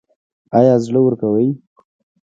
[0.57, 1.47] ایا زړه ورکوئ؟